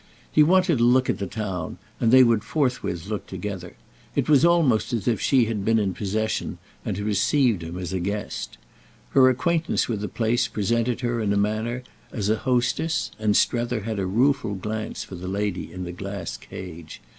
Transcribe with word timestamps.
He 0.31 0.41
wanted 0.41 0.79
to 0.79 0.83
look 0.83 1.11
at 1.11 1.19
the 1.19 1.27
town, 1.27 1.77
and 1.99 2.11
they 2.11 2.23
would 2.23 2.43
forthwith 2.43 3.05
look 3.05 3.27
together. 3.27 3.75
It 4.15 4.27
was 4.27 4.43
almost 4.43 4.93
as 4.93 5.07
if 5.07 5.21
she 5.21 5.45
had 5.45 5.63
been 5.63 5.77
in 5.77 5.93
possession 5.93 6.57
and 6.83 6.97
received 6.97 7.61
him 7.61 7.77
as 7.77 7.93
a 7.93 7.99
guest. 7.99 8.57
Her 9.11 9.29
acquaintance 9.29 9.87
with 9.87 10.01
the 10.01 10.07
place 10.07 10.47
presented 10.47 11.01
her 11.01 11.19
in 11.21 11.31
a 11.31 11.37
manner 11.37 11.83
as 12.11 12.29
a 12.29 12.37
hostess, 12.49 13.11
and 13.19 13.37
Strether 13.37 13.81
had 13.81 13.99
a 13.99 14.07
rueful 14.07 14.55
glance 14.55 15.03
for 15.03 15.13
the 15.13 15.27
lady 15.27 15.71
in 15.71 15.83
the 15.83 15.91
glass 15.91 16.35
cage. 16.35 16.99